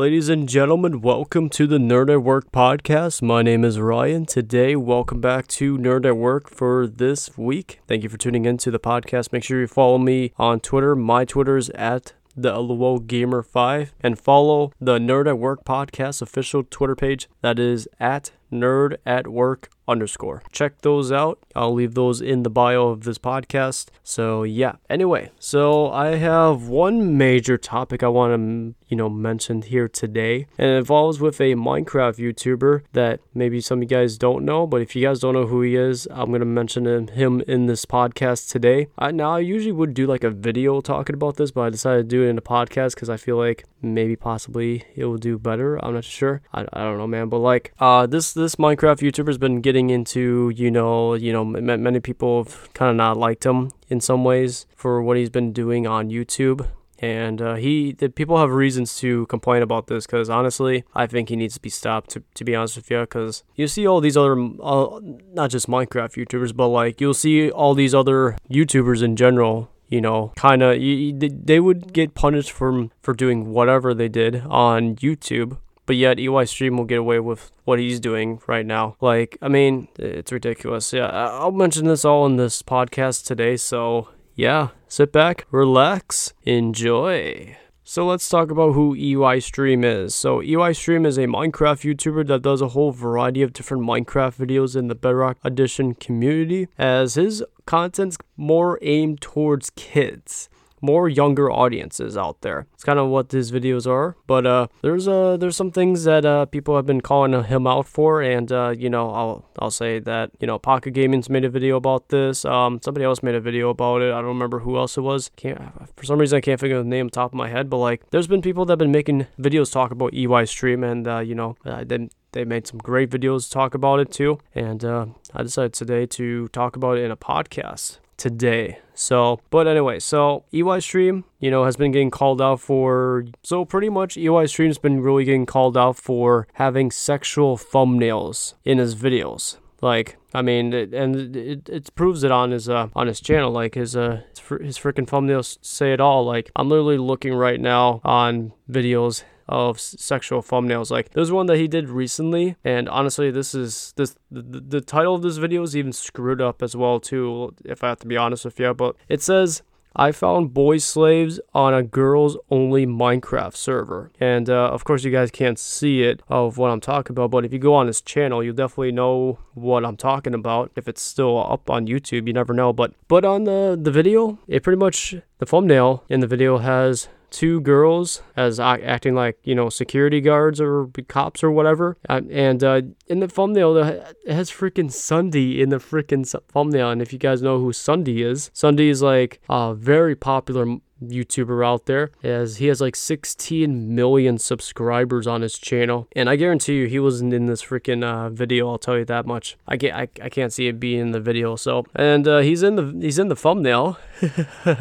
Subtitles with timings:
[0.00, 3.20] Ladies and gentlemen, welcome to the Nerd at Work podcast.
[3.20, 4.24] My name is Ryan.
[4.24, 7.80] Today, welcome back to Nerd at Work for this week.
[7.86, 9.30] Thank you for tuning into the podcast.
[9.30, 10.96] Make sure you follow me on Twitter.
[10.96, 16.22] My Twitter is at the LOL Gamer 5 and follow the Nerd at Work podcast
[16.22, 20.42] official Twitter page that is at Nerd at Work underscore.
[20.52, 21.38] Check those out.
[21.56, 23.88] I'll leave those in the bio of this podcast.
[24.04, 24.74] So yeah.
[24.88, 30.46] Anyway, so I have one major topic I want to you know mention here today,
[30.58, 34.66] and it involves with a Minecraft YouTuber that maybe some of you guys don't know,
[34.66, 37.84] but if you guys don't know who he is, I'm gonna mention him in this
[37.84, 38.88] podcast today.
[38.98, 42.02] I, now I usually would do like a video talking about this, but I decided
[42.02, 45.38] to do it in a podcast because I feel like maybe possibly it will do
[45.38, 45.82] better.
[45.84, 46.42] I'm not sure.
[46.52, 47.28] I, I don't know, man.
[47.28, 51.82] But like uh this this Minecraft YouTuber's been getting into, you know, you know, m-
[51.82, 55.52] many people have kind of not liked him in some ways for what he's been
[55.52, 56.68] doing on YouTube.
[56.98, 61.30] And uh, he, the people have reasons to complain about this because honestly, I think
[61.30, 62.10] he needs to be stopped.
[62.10, 65.00] To, to be honest with you, because you see all these other, uh,
[65.32, 70.00] not just Minecraft YouTubers, but like you'll see all these other YouTubers in general you
[70.00, 75.58] know, kind of they would get punished for for doing whatever they did on YouTube
[75.90, 78.94] but yet EY Stream will get away with what he's doing right now.
[79.00, 80.92] Like, I mean, it's ridiculous.
[80.92, 83.56] Yeah, I'll mention this all in this podcast today.
[83.56, 87.56] So, yeah, sit back, relax, enjoy.
[87.82, 90.14] So let's talk about who EY Stream is.
[90.14, 94.36] So EY Stream is a Minecraft YouTuber that does a whole variety of different Minecraft
[94.36, 100.48] videos in the Bedrock Edition community as his content's more aimed towards kids
[100.80, 102.66] more younger audiences out there.
[102.74, 104.16] It's kind of what his videos are.
[104.26, 107.86] But uh, there's uh, there's some things that uh, people have been calling him out
[107.86, 111.50] for, and uh, you know I'll I'll say that you know Pocket Gaming's made a
[111.50, 112.44] video about this.
[112.44, 114.12] Um, somebody else made a video about it.
[114.12, 115.30] I don't remember who else it was.
[115.36, 115.60] Can't
[115.96, 117.70] for some reason I can't figure the name top of my head.
[117.70, 121.06] But like there's been people that have been making videos talk about EY Stream, and
[121.06, 124.38] uh, you know uh, they they made some great videos talk about it too.
[124.54, 128.78] And uh, I decided today to talk about it in a podcast today.
[128.94, 133.64] So, but anyway, so EY Stream, you know, has been getting called out for, so
[133.64, 138.94] pretty much EY Stream's been really getting called out for having sexual thumbnails in his
[138.94, 139.56] videos.
[139.80, 143.50] Like, I mean, it, and it, it proves it on his uh, on his channel.
[143.50, 144.20] Like his uh
[144.60, 146.22] his freaking thumbnails say it all.
[146.26, 150.90] Like I'm literally looking right now on videos of sexual thumbnails.
[150.90, 155.14] Like there's one that he did recently, and honestly, this is this the, the title
[155.14, 157.54] of this video is even screwed up as well too.
[157.64, 159.62] If I have to be honest with you, but it says
[159.94, 164.12] I found boy slaves on a girls only Minecraft server.
[164.20, 167.44] And uh, of course, you guys can't see it of what I'm talking about, but
[167.44, 170.70] if you go on his channel, you'll definitely know what I'm talking about.
[170.76, 172.72] If it's still up on YouTube, you never know.
[172.72, 177.08] But but on the, the video, it pretty much the thumbnail in the video has
[177.30, 181.96] two girls as acting like you know security guards or cops or whatever.
[182.08, 186.90] Uh, and uh, in the thumbnail, it has freaking SSundee in the freaking thumbnail.
[186.90, 191.66] And if you guys know who SSundee is, SSundee is like a very popular YouTuber
[191.66, 192.10] out there.
[192.22, 196.08] As he has like 16 million subscribers on his channel.
[196.14, 199.26] And I guarantee you he wasn't in this freaking uh, video I'll tell you that
[199.26, 199.56] much.
[199.66, 201.86] I can't I, I can't see it being in the video so.
[201.94, 203.98] And uh, he's in the he's in the thumbnail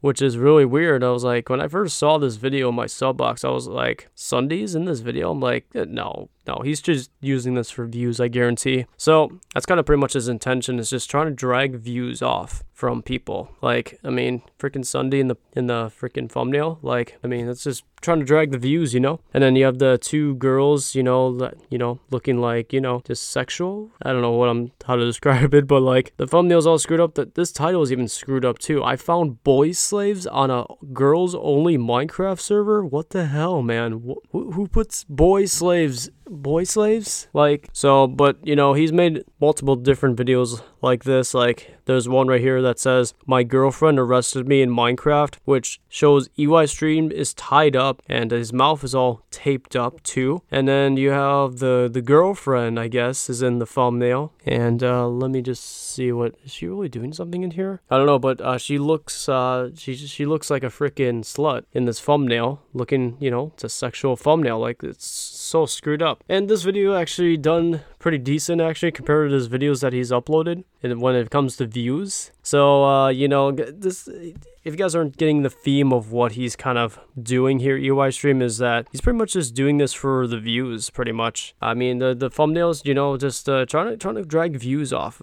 [0.00, 1.02] which is really weird.
[1.02, 3.66] I was like, when I first saw this video in my sub box, I was
[3.68, 5.30] like, SSundee's in this video?
[5.30, 8.86] I'm like, eh, no, no, he's just using this for views, I guarantee.
[8.96, 12.62] So that's kind of pretty much his intention is just trying to drag views off
[12.72, 13.50] from people.
[13.62, 16.78] Like, I mean, freaking SSundee in the in the freaking thumbnail.
[16.82, 19.20] Like, I mean, it's just trying to drag the views, you know.
[19.34, 22.80] And then you have the two girls, you know, that you know, looking like you
[22.80, 23.90] know, just sexual.
[24.00, 27.00] I don't know what I'm how to describe it, but like the thumbnail's all screwed
[27.00, 27.14] up.
[27.16, 28.82] That this title is even screwed up too.
[28.82, 32.84] I found boy slaves on a girls only Minecraft server.
[32.84, 34.02] What the hell, man?
[34.08, 37.28] Wh- who puts boy slaves boy slaves?
[37.32, 41.34] Like so but you know he's made multiple different videos like this.
[41.34, 46.28] Like there's one right here that says my girlfriend arrested me in minecraft which shows
[46.38, 50.42] ey stream is tied up and his mouth is all taped up too.
[50.50, 54.32] And then you have the the girlfriend i guess is in the thumbnail.
[54.44, 57.80] And uh let me just see what is she really doing something in here?
[57.90, 61.64] I don't know but uh she looks uh she she looks like a freaking slut
[61.72, 64.58] in this thumbnail looking you know it's a sexual thumbnail.
[64.58, 66.24] Like it's so screwed up up.
[66.28, 70.64] And this video actually done pretty decent actually compared to his videos that he's uploaded
[70.82, 72.30] and when it comes to views.
[72.42, 76.56] So uh, you know this if you guys aren't getting the theme of what he's
[76.56, 80.26] kind of doing here EY stream is that he's pretty much just doing this for
[80.26, 81.54] the views pretty much.
[81.60, 84.92] I mean the the thumbnails, you know, just uh, trying to trying to drag views
[84.92, 85.20] off,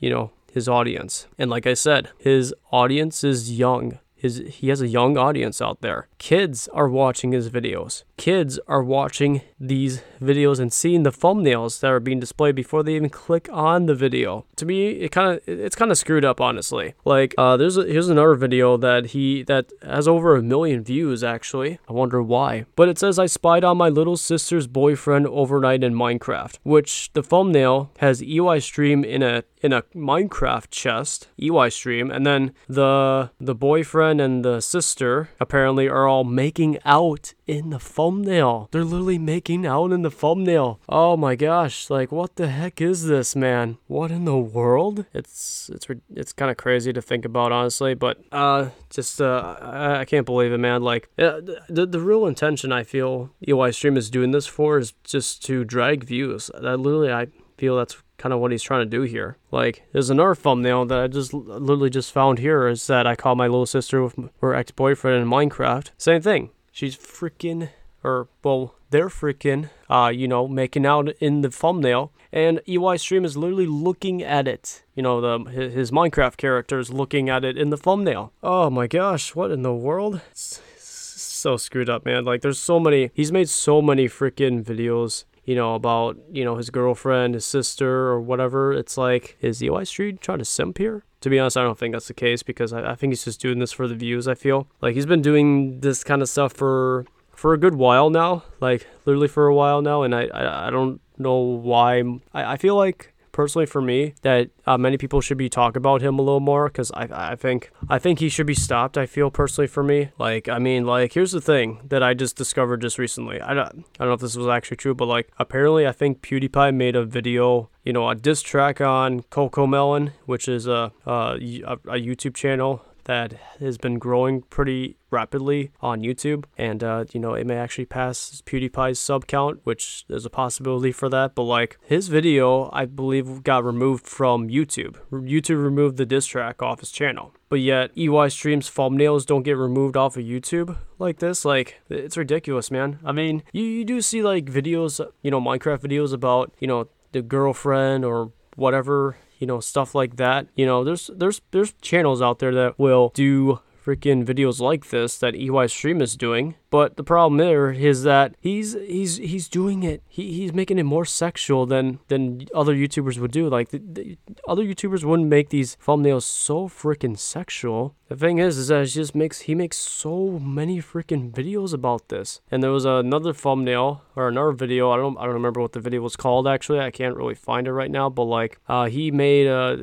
[0.00, 1.26] you know, his audience.
[1.38, 5.82] And like I said, his audience is young his he has a young audience out
[5.82, 6.08] there.
[6.18, 8.04] Kids are watching his videos.
[8.16, 12.96] Kids are watching these videos and seeing the thumbnails that are being displayed before they
[12.96, 14.46] even click on the video.
[14.56, 16.94] To me, it kind of it's kind of screwed up honestly.
[17.04, 21.22] Like uh there's a, here's another video that he that has over a million views
[21.22, 21.78] actually.
[21.86, 22.64] I wonder why.
[22.76, 27.22] But it says I spied on my little sister's boyfriend overnight in Minecraft, which the
[27.22, 33.30] thumbnail has EY stream in a in a Minecraft chest, EY stream, and then the
[33.40, 38.68] the boyfriend and the sister apparently are all making out in the thumbnail.
[38.70, 40.80] They're literally making out in the thumbnail.
[40.88, 43.78] Oh my gosh, like what the heck is this, man?
[43.86, 45.04] What in the world?
[45.12, 50.00] It's it's it's kind of crazy to think about honestly, but uh just uh I,
[50.00, 50.82] I can't believe it, man.
[50.82, 54.94] Like uh, the the real intention I feel EY stream is doing this for is
[55.04, 56.50] just to drag views.
[56.60, 59.36] That literally I feel that's kind of what he's trying to do here.
[59.50, 63.36] Like, there's another thumbnail that I just literally just found here is that I caught
[63.36, 65.90] my little sister with her ex boyfriend in Minecraft.
[65.98, 66.50] Same thing.
[66.72, 67.70] She's freaking,
[68.02, 72.12] or, well, they're freaking, uh, you know, making out in the thumbnail.
[72.32, 74.82] And EY Stream is literally looking at it.
[74.96, 78.32] You know, the his, Minecraft character is looking at it in the thumbnail.
[78.42, 80.20] Oh my gosh, what in the world?
[80.32, 82.24] It's so screwed up, man.
[82.24, 86.56] Like, there's so many, he's made so many freaking videos you know, about, you know,
[86.56, 88.72] his girlfriend, his sister, or whatever.
[88.72, 91.04] It's like, is EY Stream trying to simp here?
[91.20, 93.40] To be honest, I don't think that's the case because I, I think he's just
[93.40, 94.66] doing this for the views, I feel.
[94.80, 98.86] Like, he's been doing this kind of stuff for for a good while now, like
[99.04, 102.00] literally for a while now, and I, I, I don't know why.
[102.32, 106.00] I, I feel like personally for me that uh, many people should be talking about
[106.00, 108.96] him a little more because I, I think I think he should be stopped.
[108.96, 112.36] I feel personally for me, like I mean, like here's the thing that I just
[112.36, 113.40] discovered just recently.
[113.42, 116.22] I don't, I don't know if this was actually true, but like apparently I think
[116.22, 121.34] PewDiePie made a video you know, a diss track on Cocomelon, which is a, a,
[121.34, 127.34] a YouTube channel that has been growing pretty rapidly on YouTube, and uh, you know
[127.34, 131.34] it may actually pass PewDiePie's sub count, which there's a possibility for that.
[131.34, 134.96] But like his video, I believe got removed from YouTube.
[135.10, 139.56] YouTube removed the diss track off his channel, but yet EY Stream's thumbnails don't get
[139.56, 141.44] removed off of YouTube like this.
[141.44, 142.98] Like it's ridiculous, man.
[143.04, 146.88] I mean, you, you do see like videos, you know, Minecraft videos about you know
[147.12, 150.46] the girlfriend or whatever you know, stuff like that.
[150.54, 155.18] You know, there's there's there's channels out there that will do freaking videos like this
[155.18, 156.54] that EY Stream is doing.
[156.70, 160.02] But the problem there is that he's he's he's doing it.
[160.08, 163.48] He, he's making it more sexual than than other YouTubers would do.
[163.48, 167.94] Like the, the other YouTubers wouldn't make these thumbnails so freaking sexual.
[168.08, 172.08] The thing is, is that he just makes he makes so many freaking videos about
[172.08, 172.40] this.
[172.50, 174.90] And there was another thumbnail or another video.
[174.90, 176.80] I don't I don't remember what the video was called actually.
[176.80, 178.10] I can't really find it right now.
[178.10, 179.76] But like uh, he made uh,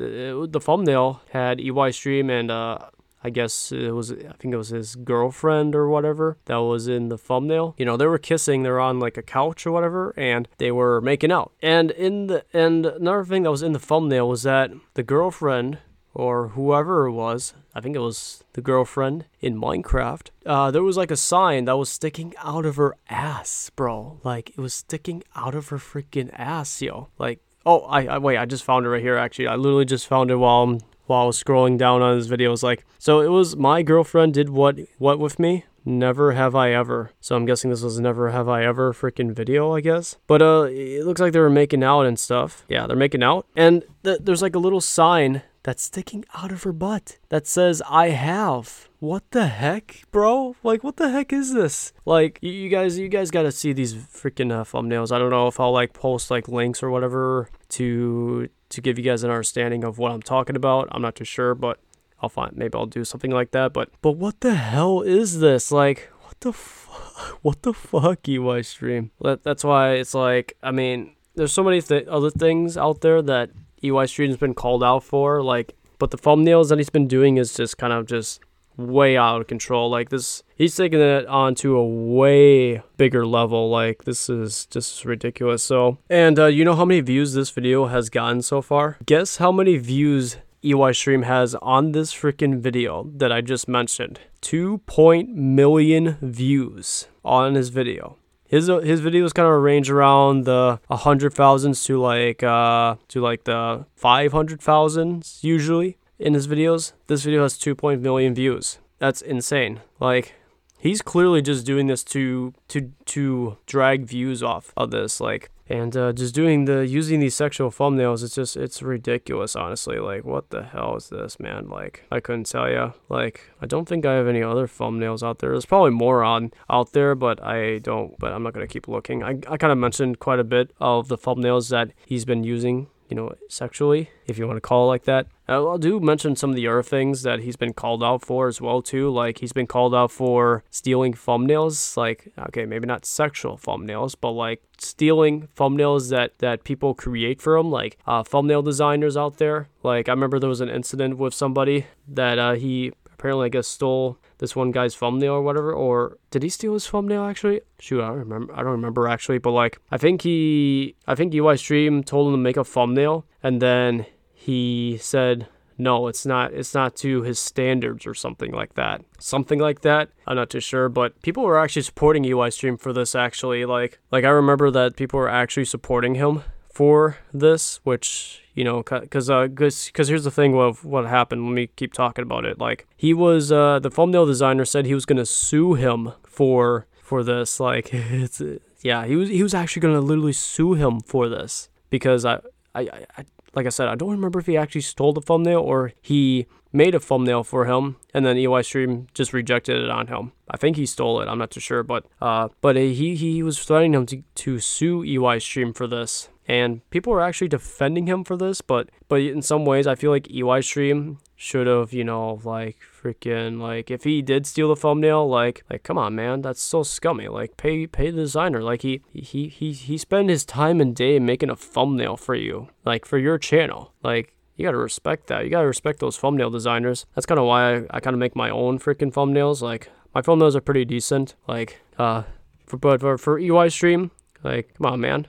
[0.46, 2.78] the thumbnail had EY Stream and uh,
[3.24, 7.08] I guess it was I think it was his girlfriend or whatever that was in
[7.08, 7.74] the thumbnail.
[7.78, 11.00] You know, they were kissing, they're on like a couch or whatever, and they were
[11.00, 11.52] making out.
[11.62, 15.78] And in the and another thing that was in the thumbnail was that the girlfriend
[16.14, 20.96] or whoever it was, I think it was the girlfriend in Minecraft, uh, there was
[20.96, 24.20] like a sign that was sticking out of her ass, bro.
[24.22, 27.08] Like it was sticking out of her freaking ass, yo.
[27.18, 29.16] Like, oh, I, I wait, I just found it right here.
[29.16, 32.28] Actually, I literally just found it while I'm while I was scrolling down on his
[32.28, 32.62] videos.
[32.62, 35.64] Like, so it was my girlfriend did what what with me.
[35.84, 37.10] Never have I ever.
[37.20, 40.16] So I'm guessing this was never have I ever freaking video, I guess.
[40.28, 42.64] But uh, it looks like they were making out and stuff.
[42.68, 46.62] Yeah, they're making out, and th- there's like a little sign that's sticking out of
[46.64, 48.88] her butt that says I have.
[48.98, 50.56] What the heck, bro?
[50.62, 51.92] Like what the heck is this?
[52.04, 55.12] Like you, you guys you guys got to see these freaking uh, thumbnails.
[55.12, 59.04] I don't know if I'll like post like links or whatever to to give you
[59.04, 60.88] guys an understanding of what I'm talking about.
[60.92, 61.78] I'm not too sure, but
[62.20, 63.72] I'll find maybe I'll do something like that.
[63.72, 65.70] But but what the hell is this?
[65.72, 66.88] Like what the fuck?
[67.42, 69.10] What the fuck, EY stream?
[69.20, 73.20] That, that's why it's like I mean, there's so many th- other things out there
[73.22, 73.50] that
[73.82, 75.74] EY stream's been called out for, like.
[75.98, 78.40] But the thumbnails that he's been doing is just kind of just
[78.76, 79.90] way out of control.
[79.90, 83.70] Like this, he's taking it on to a way bigger level.
[83.70, 85.62] Like this is just ridiculous.
[85.62, 88.98] So, and uh, you know how many views this video has gotten so far?
[89.06, 94.20] Guess how many views EY Stream has on this freaking video that I just mentioned.
[94.42, 98.16] 2 point million views on his video.
[98.52, 103.86] His, his videos kind of range around the 100,000s to like uh to like the
[103.98, 106.92] 500,000s usually in his videos.
[107.06, 108.78] This video has 2 million views.
[108.98, 109.80] That's insane.
[110.00, 110.34] Like
[110.78, 115.96] he's clearly just doing this to to to drag views off of this like and
[115.96, 118.22] uh, just doing the using these sexual thumbnails.
[118.22, 119.98] It's just it's ridiculous, honestly.
[119.98, 121.68] Like, what the hell is this, man?
[121.68, 122.92] Like, I couldn't tell you.
[123.08, 125.50] Like, I don't think I have any other thumbnails out there.
[125.52, 128.18] There's probably more on out there, but I don't.
[128.18, 129.22] But I'm not gonna keep looking.
[129.22, 132.88] I I kind of mentioned quite a bit of the thumbnails that he's been using
[133.08, 135.26] you know, sexually, if you want to call it like that.
[135.52, 138.60] I'll do mention some of the other things that he's been called out for as
[138.60, 139.10] well too.
[139.10, 141.96] Like he's been called out for stealing thumbnails.
[141.96, 147.56] Like okay, maybe not sexual thumbnails, but like stealing thumbnails that that people create for
[147.56, 147.70] him.
[147.70, 149.68] Like uh, thumbnail designers out there.
[149.82, 153.68] Like I remember there was an incident with somebody that uh, he apparently I guess
[153.68, 155.72] stole this one guy's thumbnail or whatever.
[155.72, 157.60] Or did he steal his thumbnail actually?
[157.78, 158.52] Shoot, I don't remember.
[158.52, 159.38] I don't remember actually.
[159.38, 163.24] But like, I think he, I think EY Stream told him to make a thumbnail,
[163.40, 164.04] and then
[164.42, 165.46] he said,
[165.78, 166.52] no, it's not.
[166.52, 169.02] It's not to his standards or something like that.
[169.20, 170.10] Something like that.
[170.26, 173.14] I'm not too sure, but people were actually supporting EY Stream for this.
[173.14, 178.64] Actually, like, like I remember that people were actually supporting him for this, which you
[178.64, 181.44] know, because uh, cause, cause here's the thing of what happened.
[181.44, 182.58] Let me keep talking about it.
[182.58, 187.22] Like he was, uh, the thumbnail designer said he was gonna sue him for for
[187.22, 187.60] this.
[187.60, 188.42] Like it's
[188.82, 192.40] yeah, he was he was actually gonna literally sue him for this because I
[192.74, 195.92] I, I like I said, I don't remember if he actually stole the thumbnail or
[196.00, 200.32] he made a thumbnail for him and then EY Stream just rejected it on him.
[200.50, 201.28] I think he stole it.
[201.28, 205.04] I'm not too sure, but uh, but he he was threatening him to, to sue
[205.04, 209.42] EY Stream for this and people were actually defending him for this, but but in
[209.42, 214.04] some ways I feel like EY Stream should have, you know, like freaking like if
[214.04, 217.26] he did steal the thumbnail, like like come on man, that's so scummy.
[217.26, 218.62] Like pay pay the designer.
[218.62, 222.68] Like he he he he spent his time and day making a thumbnail for you,
[222.84, 223.92] like for your channel.
[224.04, 225.42] Like you gotta respect that.
[225.42, 227.06] You gotta respect those thumbnail designers.
[227.16, 229.60] That's kind of why I, I kind of make my own freaking thumbnails.
[229.62, 231.34] Like my thumbnails are pretty decent.
[231.48, 232.22] Like uh,
[232.66, 234.12] for but for, for EY Stream,
[234.44, 235.26] like come on man,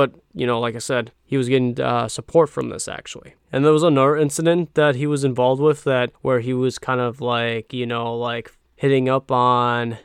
[0.00, 3.34] but, you know, like I said, he was getting uh, support from this actually.
[3.52, 7.02] And there was another incident that he was involved with that where he was kind
[7.02, 9.98] of like, you know, like hitting up on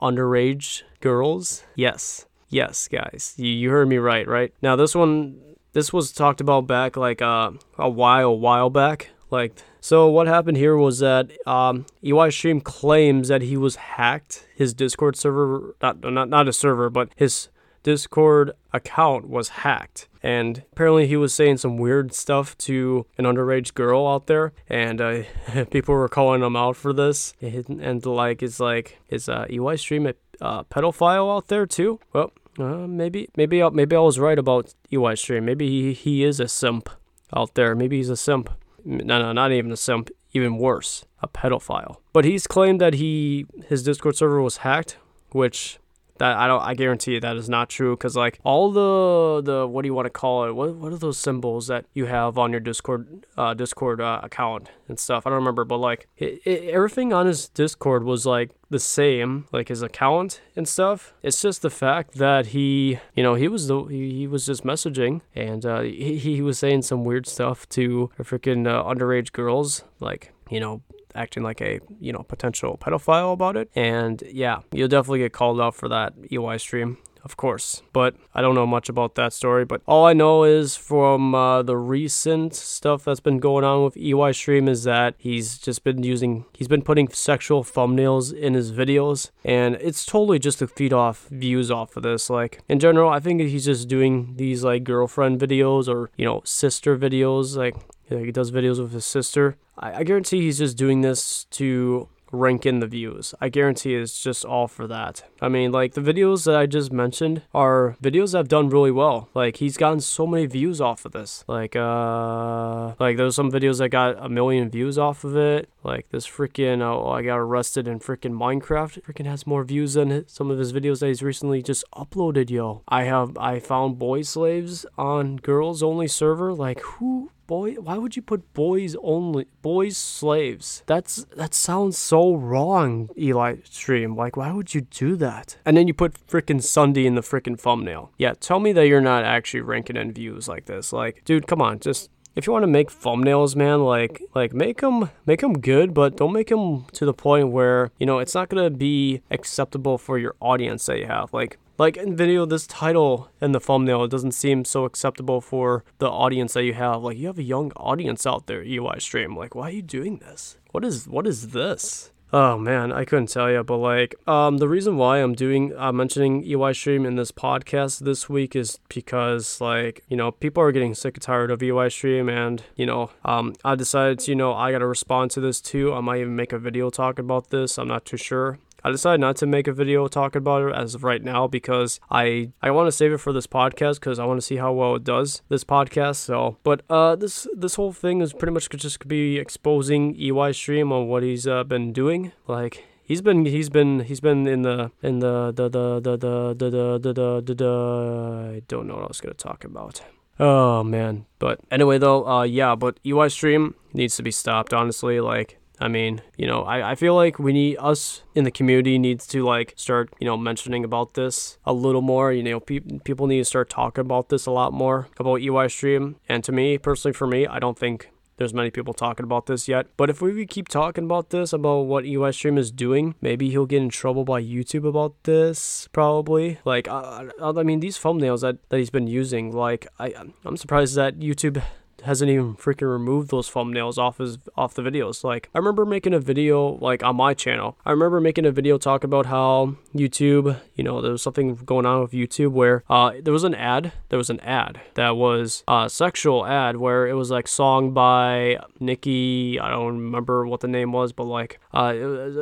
[0.00, 1.64] underage girls.
[1.76, 2.24] Yes.
[2.48, 3.34] Yes, guys.
[3.36, 4.54] You, you heard me right, right?
[4.62, 5.38] Now, this one,
[5.74, 9.10] this was talked about back like uh, a while, while back.
[9.30, 14.48] Like, so what happened here was that um, EY Stream claims that he was hacked.
[14.54, 17.48] His Discord server, not not not a server, but his
[17.82, 20.08] Discord account was hacked.
[20.22, 25.00] And apparently, he was saying some weird stuff to an underage girl out there, and
[25.00, 25.22] uh,
[25.70, 27.34] people were calling him out for this.
[27.40, 31.98] And, like, it's like, is uh, EY Stream a uh, pedophile out there too?
[32.12, 35.44] Well, uh, maybe, maybe, maybe I was right about EY Stream.
[35.44, 36.88] Maybe he, he is a simp
[37.34, 37.74] out there.
[37.74, 38.50] Maybe he's a simp.
[38.84, 40.10] No, no, not even a simp.
[40.34, 41.96] Even worse, a pedophile.
[42.12, 44.96] But he's claimed that he his Discord server was hacked,
[45.32, 45.78] which
[46.22, 46.62] that I don't.
[46.62, 49.94] I guarantee you that is not true because like all the the what do you
[49.94, 50.52] want to call it?
[50.52, 54.70] What what are those symbols that you have on your Discord uh, Discord uh, account
[54.88, 55.26] and stuff?
[55.26, 59.46] I don't remember, but like it, it, everything on his Discord was like the same,
[59.50, 61.12] like his account and stuff.
[61.24, 64.62] It's just the fact that he, you know, he was the he, he was just
[64.62, 69.82] messaging and uh, he he was saying some weird stuff to freaking uh, underage girls,
[69.98, 70.82] like you know
[71.14, 73.70] acting like a you know potential pedophile about it.
[73.74, 77.82] And yeah, you'll definitely get called out for that EY stream of course.
[77.92, 79.64] But I don't know much about that story.
[79.64, 83.96] But all I know is from uh, the recent stuff that's been going on with
[83.96, 88.72] EY Stream is that he's just been using, he's been putting sexual thumbnails in his
[88.72, 89.30] videos.
[89.44, 92.28] And it's totally just to feed off views off of this.
[92.28, 96.42] Like, in general, I think he's just doing these like girlfriend videos or, you know,
[96.44, 97.56] sister videos.
[97.56, 97.76] Like,
[98.18, 99.56] he does videos with his sister.
[99.78, 103.34] I, I guarantee he's just doing this to rank in the views.
[103.40, 105.22] I guarantee it's just all for that.
[105.40, 108.90] I mean, like the videos that I just mentioned are videos that have done really
[108.90, 109.28] well.
[109.34, 111.44] Like he's gotten so many views off of this.
[111.46, 115.68] Like uh like there's some videos that got a million views off of it.
[115.84, 119.02] Like this freaking oh I got arrested in freaking Minecraft.
[119.02, 122.82] Freaking has more views than some of his videos that he's recently just uploaded, yo.
[122.88, 126.54] I have I found boy slaves on girls only server.
[126.54, 130.82] Like who boy why would you put boys only boys slaves?
[130.86, 134.16] That's that sounds so wrong eli stream.
[134.16, 135.58] Like why would you do that?
[135.66, 138.10] And then you put freaking SSundee in the freaking thumbnail.
[138.16, 140.94] Yeah tell me that you're not actually ranking in views like this.
[140.94, 144.80] Like dude come on just if you want to make thumbnails, man, like like make
[144.80, 148.34] them make them good, but don't make them to the point where you know it's
[148.34, 151.34] not gonna be acceptable for your audience that you have.
[151.34, 155.82] Like like in video, this title and the thumbnail, it doesn't seem so acceptable for
[155.98, 157.02] the audience that you have.
[157.02, 159.36] Like you have a young audience out there, EY stream.
[159.36, 160.58] Like, why are you doing this?
[160.70, 162.12] What is what is this?
[162.32, 165.90] Oh man, I couldn't tell you, but like, um, the reason why I'm doing, uh,
[165.92, 170.72] mentioning EY Stream in this podcast this week is because like, you know, people are
[170.72, 174.36] getting sick and tired of EY Stream, and you know, um, I decided, to, you
[174.36, 175.92] know, I gotta respond to this too.
[175.92, 177.76] I might even make a video talking about this.
[177.76, 178.58] I'm not too sure.
[178.84, 182.00] I decided not to make a video talking about it as of right now because
[182.10, 184.72] I I want to save it for this podcast because I want to see how
[184.72, 186.16] well it does this podcast.
[186.16, 190.92] So, but uh, this this whole thing is pretty much just be exposing EY Stream
[190.92, 192.32] on what he's uh, been doing.
[192.48, 196.54] Like he's been he's been he's been in the in the the the the the
[196.54, 200.02] the the the the, the, I don't know what I was gonna talk about.
[200.40, 201.26] Oh man.
[201.38, 205.20] But anyway though, uh yeah, but EY stream needs to be stopped, honestly.
[205.20, 208.98] Like I mean, you know, I, I feel like we need us in the community
[208.98, 212.32] needs to like start, you know, mentioning about this a little more.
[212.32, 215.68] You know, pe- people need to start talking about this a lot more about EY
[215.68, 216.16] stream.
[216.28, 219.68] And to me, personally, for me, I don't think there's many people talking about this
[219.68, 219.86] yet.
[219.96, 223.66] But if we keep talking about this, about what EY Stream is doing, maybe he'll
[223.66, 226.58] get in trouble by YouTube about this, probably.
[226.64, 230.96] Like, I, I mean, these thumbnails that, that he's been using, like, I, I'm surprised
[230.96, 231.62] that YouTube
[232.04, 235.24] hasn't even freaking removed those thumbnails off his off the videos.
[235.24, 237.76] Like I remember making a video like on my channel.
[237.84, 241.86] I remember making a video talk about how YouTube, you know, there was something going
[241.86, 245.64] on with YouTube where uh there was an ad, there was an ad that was
[245.68, 250.68] a sexual ad where it was like song by Nicki, I don't remember what the
[250.68, 251.94] name was, but like uh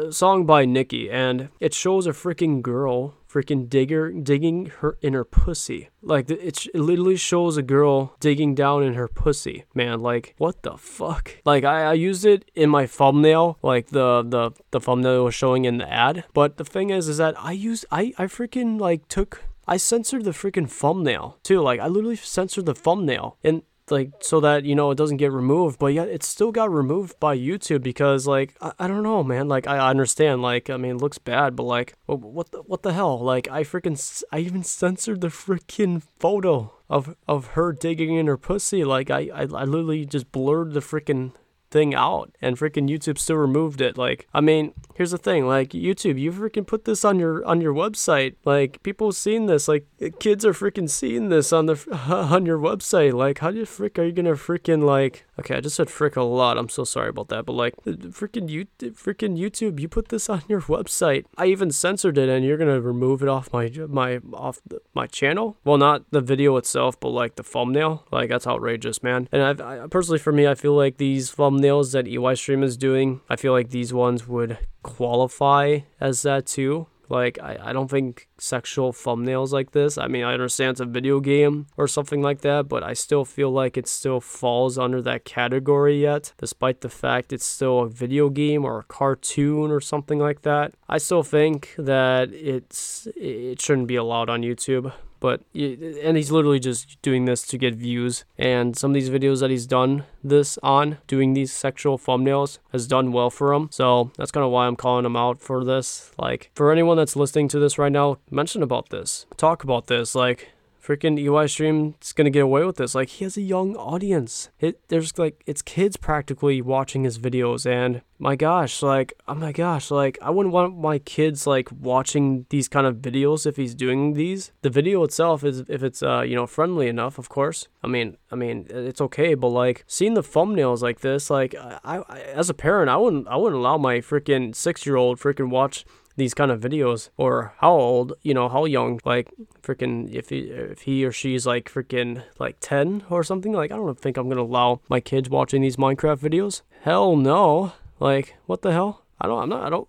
[0.08, 5.12] a song by Nicki and it shows a freaking girl freaking digger digging her in
[5.14, 5.88] her pussy.
[6.02, 9.64] Like it, it literally shows a girl digging down in her pussy.
[9.74, 11.36] Man, like what the fuck?
[11.44, 15.64] Like I, I used it in my thumbnail, like the the the thumbnail was showing
[15.64, 16.24] in the ad.
[16.34, 20.24] But the thing is, is that I used I I freaking like took I censored
[20.24, 21.60] the freaking thumbnail too.
[21.60, 25.32] Like I literally censored the thumbnail, and like so that you know it doesn't get
[25.32, 29.22] removed but yet it still got removed by youtube because like i, I don't know
[29.22, 29.48] man.
[29.48, 32.92] Like i understand like i mean it looks bad but like what the, what the
[32.92, 33.18] hell?
[33.18, 38.36] Like i freaking i even censored the freaking photo of of her digging in her
[38.36, 38.84] pussy.
[38.84, 41.32] Like i i, I literally just blurred the freaking
[41.70, 43.96] thing out and freaking YouTube still removed it.
[43.96, 47.60] Like, I mean, here's the thing, like YouTube, you freaking put this on your on
[47.60, 48.36] your website.
[48.44, 49.86] Like people seeing this, like
[50.18, 51.76] kids are freaking seeing this on the
[52.08, 53.12] on your website.
[53.14, 56.22] Like, how you frick are you gonna freaking like Okay, I just said frick a
[56.22, 56.58] lot.
[56.58, 57.46] I'm so sorry about that.
[57.46, 61.24] But like freaking you freaking YouTube, you put this on your website.
[61.38, 64.82] I even censored it and you're going to remove it off my my off the,
[64.92, 65.56] my channel.
[65.64, 68.06] Well, not the video itself, but like the thumbnail.
[68.12, 69.28] Like that's outrageous, man.
[69.32, 72.76] And I've, I personally for me, I feel like these thumbnails that EY Stream is
[72.76, 76.86] doing, I feel like these ones would qualify as that too.
[77.08, 80.84] Like, I, I don't think sexual thumbnails like this, I mean, I understand it's a
[80.84, 85.02] video game or something like that, but I still feel like it still falls under
[85.02, 89.80] that category yet, despite the fact it's still a video game or a cartoon or
[89.80, 90.72] something like that.
[90.88, 96.58] I still think that it's it shouldn't be allowed on YouTube but and he's literally
[96.58, 98.24] just doing this to get views.
[98.38, 102.86] And some of these videos that he's done this on doing these sexual thumbnails has
[102.86, 103.68] done well for him.
[103.70, 106.12] So that's kind of why i'm calling him out for this.
[106.18, 109.26] Like for anyone that's listening to this right now mention about this.
[109.36, 110.14] Talk about this.
[110.14, 110.50] Like
[110.82, 112.94] freaking EY stream is gonna get away with this.
[112.94, 114.50] Like he has a young audience.
[114.58, 119.52] It there's like it's kids practically watching his videos, and my gosh, like oh my
[119.52, 123.74] gosh, like I wouldn't want my kids like watching these kind of videos if he's
[123.74, 124.52] doing these.
[124.62, 127.68] The video itself is if it's uh you know friendly enough, of course.
[127.82, 132.02] I mean I mean it's okay, but like seeing the thumbnails like this, like I,
[132.08, 135.50] I as a parent, I wouldn't I wouldn't allow my freaking six year old freaking
[135.50, 135.84] watch
[136.20, 139.28] these kind of videos or how old you know how young like
[139.62, 140.40] freaking if he
[140.72, 144.28] if he or she's like freaking like 10 or something like i don't think i'm
[144.28, 149.26] gonna allow my kids watching these minecraft videos hell no like what the hell I
[149.26, 149.42] don't.
[149.42, 149.66] I'm not.
[149.66, 149.86] I don't.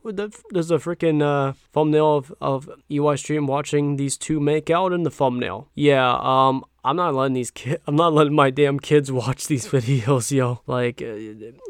[0.51, 5.03] There's a freaking uh, thumbnail of of EY stream watching these two make out in
[5.03, 5.69] the thumbnail.
[5.73, 6.17] Yeah.
[6.19, 6.65] Um.
[6.83, 7.81] I'm not letting these kids.
[7.87, 10.61] I'm not letting my damn kids watch these videos, yo.
[10.67, 11.15] Like, uh,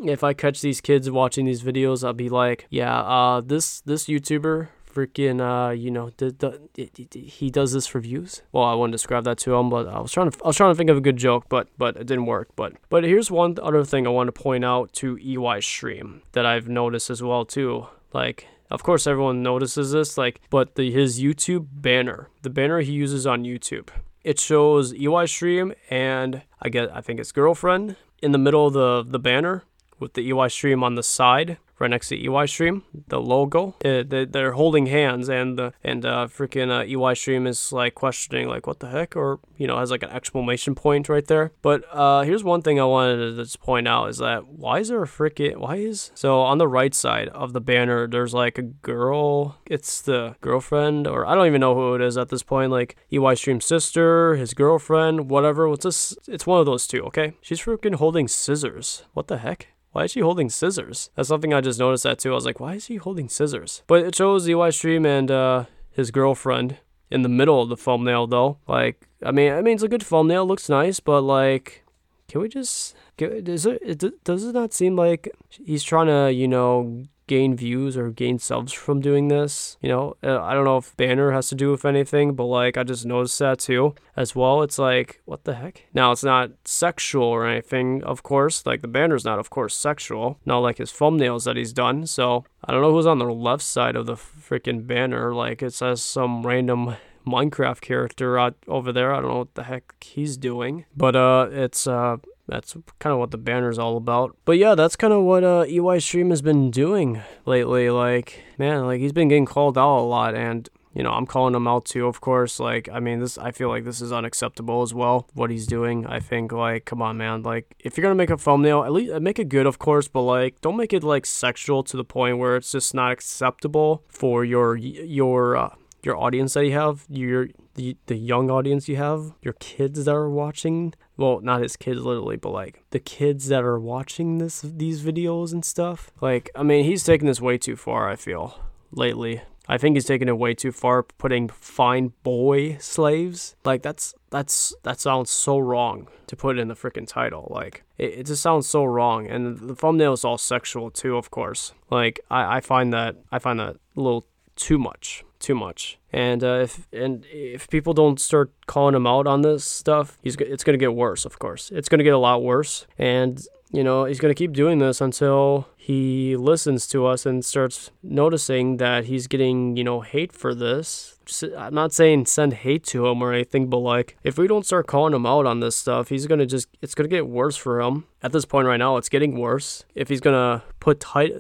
[0.06, 3.02] if I catch these kids watching these videos, I'll be like, yeah.
[3.02, 3.42] Uh.
[3.42, 8.66] This this YouTuber freaking uh you know the, the, he does this for views well
[8.66, 10.76] i wouldn't describe that to him but i was trying to i was trying to
[10.76, 13.84] think of a good joke but but it didn't work but but here's one other
[13.84, 17.88] thing i want to point out to ey stream that i've noticed as well too
[18.14, 22.92] like of course everyone notices this like but the his youtube banner the banner he
[22.92, 23.88] uses on youtube
[24.24, 28.74] it shows ey stream and i get i think it's girlfriend in the middle of
[28.74, 29.64] the the banner
[30.00, 33.76] with the ey stream on the side right next to EY Stream, the logo.
[33.82, 37.96] It, they, they're holding hands, and the and uh, freaking uh, EY Stream is like
[37.96, 41.52] questioning like what the heck, or you know has like an exclamation point right there.
[41.62, 44.90] But uh, here's one thing I wanted to just point out is that why is
[44.90, 48.58] there a freaking why is so on the right side of the banner there's like
[48.58, 49.58] a girl.
[49.66, 52.72] It's the girlfriend, or I don't even know who it is at this point.
[52.72, 55.68] Like EY Stream's sister, his girlfriend, whatever.
[55.68, 56.16] What's this?
[56.28, 57.04] It's one of those two.
[57.06, 59.04] Okay, she's freaking holding scissors.
[59.14, 59.70] What the heck?
[59.92, 61.10] Why is she holding scissors?
[61.16, 62.32] That's something I just noticed that too.
[62.32, 63.84] I was like, why is he holding scissors?
[63.88, 66.78] But it shows EY Stream and uh, his girlfriend
[67.10, 68.58] in the middle of the thumbnail though.
[68.68, 71.84] Like, I mean, I mean, it's a good thumbnail, looks nice, but like,
[72.30, 72.96] can we just?
[73.18, 74.24] Does it?
[74.24, 78.74] Does it not seem like he's trying to, you know, gain views or gain subs
[78.74, 79.78] from doing this.
[79.82, 82.76] You know, uh, I don't know if banner has to do with anything, but like
[82.76, 84.64] I just noticed that too as well.
[84.64, 85.86] It's like, what the heck?
[85.94, 88.66] Now, it's not sexual or anything, of course.
[88.66, 90.42] Like the banner's not, of course, sexual.
[90.46, 92.06] Not like his thumbnails that he's done.
[92.06, 95.34] So I don't know who's on the left side of the freaking banner.
[95.34, 99.14] Like it says some random Minecraft character out over there.
[99.14, 102.18] I don't know what the heck he's doing, but uh, it's uh,
[102.52, 104.36] that's kind of what the banner's all about.
[104.44, 107.90] But yeah, that's kind of what uh, EY Stream has been doing lately.
[107.90, 111.56] Like, man, like he's been getting called out a lot, and you know, I'm calling
[111.56, 112.60] him out too, of course.
[112.60, 116.06] Like, I mean, this, I feel like this is unacceptable as well, what he's doing.
[116.06, 117.44] I think, like, come on, man.
[117.44, 120.24] Like, if you're gonna make a thumbnail, at least make it good, of course, but
[120.24, 124.44] like, don't make it like sexual to the point where it's just not acceptable for
[124.44, 125.70] your, your, uh,
[126.04, 130.12] your audience that you have, your the the young audience you have, your kids that
[130.12, 130.94] are watching.
[131.22, 135.54] Well, not his kids literally, but like the kids that are watching this these videos
[135.54, 136.12] and stuff.
[136.20, 138.10] Like, I mean, he's taking this way too far.
[138.10, 138.60] I feel
[138.92, 139.42] lately.
[139.68, 143.56] I think he's taking it way too far, putting fine boy slaves.
[143.64, 147.48] Like that's that's that sounds so wrong to put in the freaking title.
[147.50, 151.32] Like it, it just sounds so wrong, and the thumbnail is all sexual too, of
[151.32, 151.74] course.
[151.90, 155.98] Like I, I find that I find that a little too much too much.
[156.14, 160.36] And uh, if and if people don't start calling him out on this stuff, he's
[160.36, 161.26] it's gonna get worse.
[161.26, 162.86] Of course, it's gonna get a lot worse.
[162.98, 167.92] And you know he's gonna keep doing this until he listens to us and starts
[168.04, 171.18] noticing that he's getting you know hate for this.
[171.58, 174.88] I'm not saying send hate to him or anything, but like if we don't start
[174.88, 178.06] calling him out on this stuff, he's gonna just it's gonna get worse for him.
[178.22, 179.86] At this point right now, it's getting worse.
[179.96, 181.34] If he's gonna put tight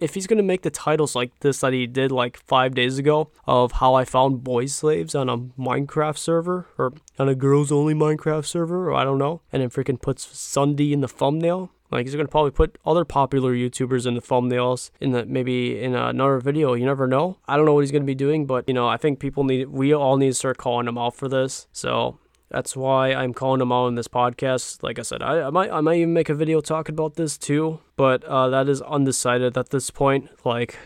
[0.00, 3.30] if he's gonna make the titles like this that he did like five days ago
[3.46, 7.94] of how I found boy slaves on a Minecraft server or on a girls only
[7.94, 11.70] Minecraft server or I don't know, and then freaking puts SSundee in the thumbnail.
[11.90, 15.94] Like he's gonna probably put other popular YouTubers in the thumbnails in the maybe in
[15.94, 16.74] another video.
[16.74, 17.38] You never know.
[17.48, 19.68] I don't know what he's gonna be doing, but you know I think people need
[19.68, 21.66] we all need to start calling him out for this.
[21.72, 22.18] So
[22.50, 24.82] that's why I'm calling them out in this podcast.
[24.82, 27.36] Like I said, I, I might I might even make a video talking about this
[27.36, 30.30] too, but uh, that is undecided at this point.
[30.44, 30.78] Like,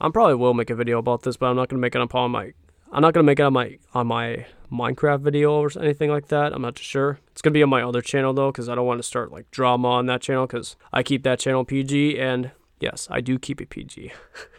[0.00, 2.30] I probably will make a video about this, but I'm not gonna make it on
[2.30, 2.52] my
[2.92, 6.52] I'm not gonna make it on my on my Minecraft video or anything like that.
[6.52, 7.20] I'm not sure.
[7.32, 9.50] It's gonna be on my other channel though, because I don't want to start like
[9.50, 13.60] drama on that channel, because I keep that channel PG, and yes, I do keep
[13.60, 14.12] it PG.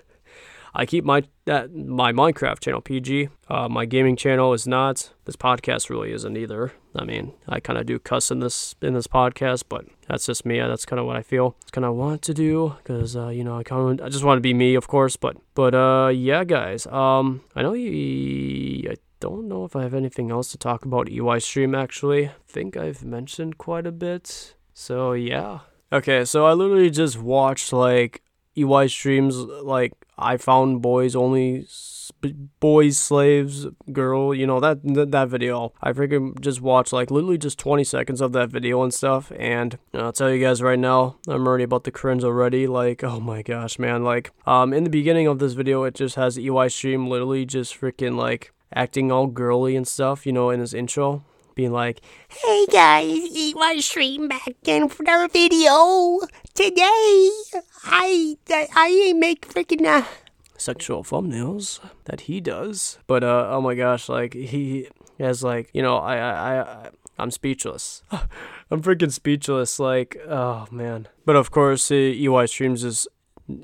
[0.74, 3.30] I keep my that my Minecraft channel PG.
[3.48, 5.12] Uh, my gaming channel is not.
[5.26, 6.74] This podcast really isn't either.
[6.96, 10.46] I mean, I kind of do cuss in this in this podcast, but that's just
[10.46, 10.60] me.
[10.60, 11.56] That's kind of what I feel.
[11.62, 14.24] It's kind of want to do because uh, you know I kind of I just
[14.24, 15.16] want to be me, of course.
[15.16, 16.86] But but uh yeah, guys.
[16.88, 18.90] Um, I know you.
[18.92, 21.76] I don't know if I have anything else to talk about EY stream.
[21.76, 24.56] Actually, think I've mentioned quite a bit.
[24.74, 25.60] So yeah.
[25.92, 28.22] Okay, so I literally just watched like
[28.58, 31.68] EY streams like I found boys only
[32.60, 35.74] boys slaves girl you know that that, that video.
[35.82, 39.78] I freaking just watched like literally just 20 seconds of that video and stuff and
[39.94, 43.42] i'll tell you guys right now i'm already about the cringe already like oh my
[43.42, 47.08] gosh man like um in the beginning of this video it just has ey stream
[47.08, 51.24] literally just freaking like acting all girly and stuff you know in his intro
[51.60, 56.24] being like, "Hey guys, EY Stream back in for another video.
[56.56, 57.30] Today,
[57.84, 60.08] I I I make freaking uh,
[60.56, 63.00] sexual thumbnails that he does.
[63.08, 64.88] But uh, oh my gosh, like he
[65.20, 68.04] has like you know I I I I'm speechless.
[68.72, 69.80] I'm freaking speechless.
[69.80, 71.10] Like oh man.
[71.26, 73.06] But of course, EY Streams is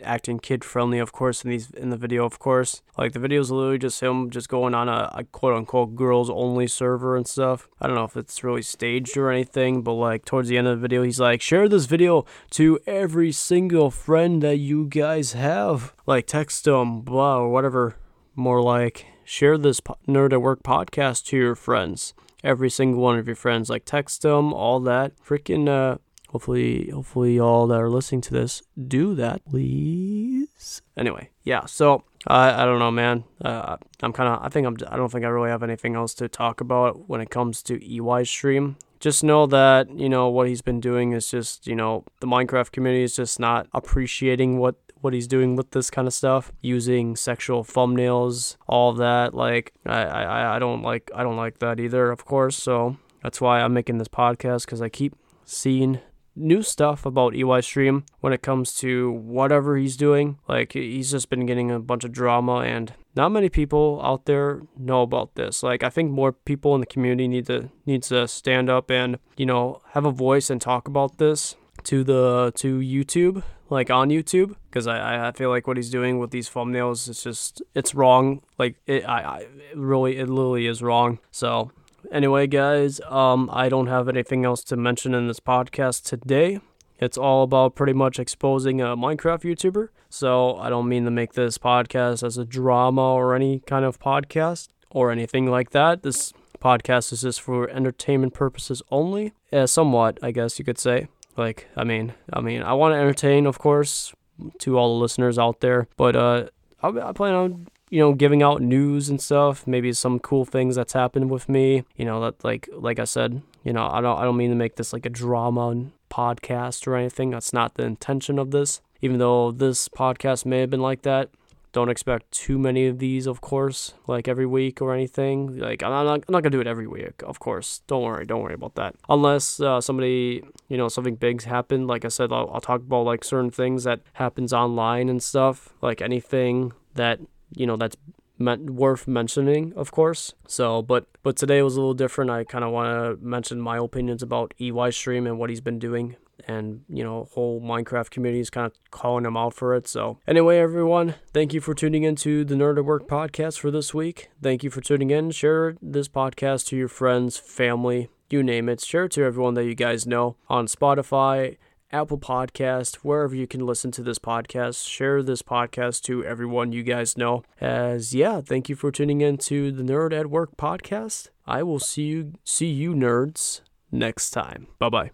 [0.04, 2.82] acting kid friendly, of course, in these in the video, of course.
[2.98, 6.30] Like the video is literally just him just going on a, a quote unquote girls
[6.30, 7.67] only server and stuff.
[7.80, 10.78] I don't know if it's really staged or anything, but like towards the end of
[10.78, 15.93] the video, he's like, share this video to every single friend that you guys have.
[16.06, 17.95] Like text them, blah, or whatever.
[18.36, 22.13] More like share this Nerd at Work podcast to your friends.
[22.43, 25.13] Every single one of your friends, like text them, all that.
[25.17, 25.98] Freaking uh,
[26.36, 30.82] hopefully, hopefully, all that are listening to this do that, please.
[30.98, 31.65] Anyway, yeah.
[31.65, 33.24] So I I don't know, man.
[33.41, 34.43] Uh, I'm kind of.
[34.43, 34.76] I think I'm.
[34.91, 37.74] I don't think I really have anything else to talk about when it comes to
[37.82, 42.04] EY stream just know that you know what he's been doing is just you know
[42.21, 46.13] the minecraft community is just not appreciating what what he's doing with this kind of
[46.13, 51.60] stuff using sexual thumbnails all that like I, I i don't like i don't like
[51.60, 55.13] that either of course so that's why i'm making this podcast because i keep
[55.45, 56.00] seeing
[56.36, 60.38] new stuff about EY Stream when it comes to whatever he's doing.
[60.48, 64.62] Like he's just been getting a bunch of drama and not many people out there
[64.78, 65.63] know about this.
[65.63, 69.19] Like I think more people in the community need to needs to stand up and,
[69.38, 74.10] you know, have a voice and talk about this to the to YouTube, like on
[74.10, 77.95] YouTube, because I I feel like what he's doing with these thumbnails is just it's
[77.95, 78.41] wrong.
[78.58, 79.38] Like it I, I
[79.71, 81.19] it really it literally is wrong.
[81.32, 81.71] So
[82.12, 86.60] Anyway, guys, um, I don't have anything else to mention in this podcast today.
[87.00, 89.89] It's all about pretty much exposing a Minecraft YouTuber.
[90.10, 94.00] So I don't mean to make this podcast as a drama or any kind of
[94.00, 96.04] podcast or anything like that.
[96.04, 99.34] This podcast is just for entertainment purposes only.
[99.52, 101.08] Yeah, somewhat, I guess you could say.
[101.36, 104.13] Like, I mean, I mean, I want to entertain, of course,
[104.60, 106.46] to all the listeners out there, but uh,
[106.82, 110.76] I, I plan on you know, giving out news and stuff, maybe some cool things
[110.76, 111.84] that's happened with me.
[111.95, 114.56] You know, that like like I said, you know, I don't I don't mean to
[114.56, 117.32] make this like a drama podcast or anything.
[117.32, 118.82] That's not the intention of this.
[119.02, 121.30] Even though this podcast may have been like that,
[121.74, 125.58] don't expect too many of these, of course, like every week or anything.
[125.58, 127.82] Like I'm not, I'm not gonna do it every week, of course.
[127.86, 128.95] Don't worry, don't worry about that.
[129.10, 131.88] Unless uh, somebody, you know, something big's happened.
[131.88, 135.74] Like I said, I'll, I'll talk about like certain things that happens online and stuff.
[135.82, 137.19] Like anything that
[137.51, 137.95] you know that's
[138.38, 140.34] meant worth mentioning, of course.
[140.47, 142.31] So, but but today was a little different.
[142.31, 145.79] I kind of want to mention my opinions about EY Stream and what he's been
[145.79, 146.15] doing,
[146.47, 149.88] and you know, whole Minecraft community is kind of calling him out for it.
[149.88, 153.93] So, anyway, everyone, thank you for tuning into the Nerd at Work podcast for this
[153.93, 154.29] week.
[154.41, 155.31] Thank you for tuning in.
[155.31, 158.81] Share this podcast to your friends, family, you name it.
[158.81, 161.58] Share it to everyone that you guys know on Spotify
[161.95, 164.86] Apple Podcast, wherever you can listen to this podcast.
[164.86, 167.43] Share this podcast to everyone you guys know.
[167.62, 171.29] As yeah, thank you for tuning in to the Nerd at Work podcast.
[171.47, 173.62] I will see you see you nerds
[173.93, 174.67] next time.
[174.77, 175.03] Bye bye.